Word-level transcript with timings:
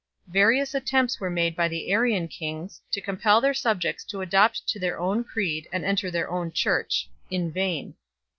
Various 0.33 0.73
attempts 0.73 1.19
were 1.19 1.29
made 1.29 1.55
by 1.55 1.67
the 1.67 1.91
Arian 1.91 2.27
kings 2.27 2.81
to 2.91 2.99
compel 2.99 3.39
their 3.39 3.53
subjects 3.53 4.03
to 4.05 4.21
adopt 4.21 4.63
their 4.81 4.99
own 4.99 5.23
creed 5.23 5.67
and 5.71 5.85
enter 5.85 6.09
their 6.09 6.27
own 6.27 6.51
Church 6.51 7.07
in 7.29 7.51
vain. 7.51 7.93